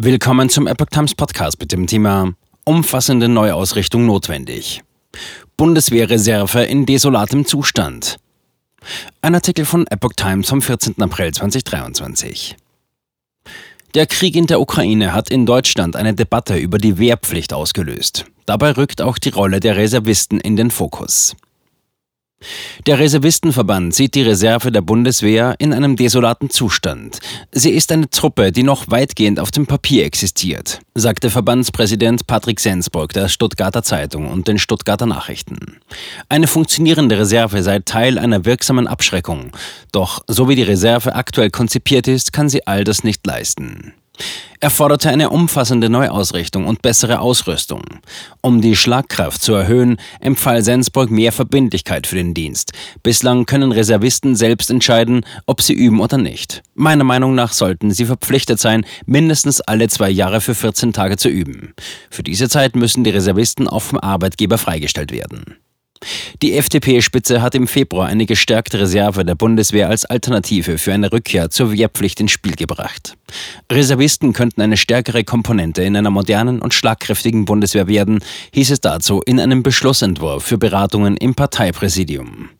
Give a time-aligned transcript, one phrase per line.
[0.00, 4.84] Willkommen zum Epoch Times Podcast mit dem Thema Umfassende Neuausrichtung notwendig.
[5.56, 8.18] Bundeswehrreserve in desolatem Zustand.
[9.22, 11.02] Ein Artikel von Epoch Times vom 14.
[11.02, 12.56] April 2023.
[13.94, 18.26] Der Krieg in der Ukraine hat in Deutschland eine Debatte über die Wehrpflicht ausgelöst.
[18.46, 21.34] Dabei rückt auch die Rolle der Reservisten in den Fokus.
[22.86, 27.18] Der Reservistenverband sieht die Reserve der Bundeswehr in einem desolaten Zustand.
[27.52, 33.12] Sie ist eine Truppe, die noch weitgehend auf dem Papier existiert, sagte Verbandspräsident Patrick Sensburg
[33.12, 35.80] der Stuttgarter Zeitung und den Stuttgarter Nachrichten.
[36.28, 39.50] Eine funktionierende Reserve sei Teil einer wirksamen Abschreckung.
[39.92, 43.94] Doch so wie die Reserve aktuell konzipiert ist, kann sie all das nicht leisten.
[44.60, 47.82] Er forderte eine umfassende Neuausrichtung und bessere Ausrüstung.
[48.40, 52.72] Um die Schlagkraft zu erhöhen, empfahl Sensburg mehr Verbindlichkeit für den Dienst.
[53.04, 56.62] Bislang können Reservisten selbst entscheiden, ob sie üben oder nicht.
[56.74, 61.28] Meiner Meinung nach sollten sie verpflichtet sein, mindestens alle zwei Jahre für 14 Tage zu
[61.28, 61.72] üben.
[62.10, 65.56] Für diese Zeit müssen die Reservisten auch vom Arbeitgeber freigestellt werden.
[66.42, 71.50] Die FDP-Spitze hat im Februar eine gestärkte Reserve der Bundeswehr als Alternative für eine Rückkehr
[71.50, 73.16] zur Wehrpflicht ins Spiel gebracht.
[73.70, 78.20] Reservisten könnten eine stärkere Komponente in einer modernen und schlagkräftigen Bundeswehr werden,
[78.52, 82.50] hieß es dazu in einem Beschlussentwurf für Beratungen im Parteipräsidium.